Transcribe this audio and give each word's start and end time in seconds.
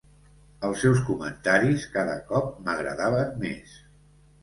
Els 0.69 0.81
seus 0.85 1.01
comentaris 1.09 1.87
cada 1.99 2.17
cop 2.33 2.51
m'agradaven 2.65 3.41
més. 3.47 3.81